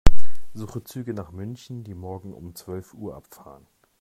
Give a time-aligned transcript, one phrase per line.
[0.55, 3.67] Suche Züge nach München, die morgen um zwölf Uhr abfahren.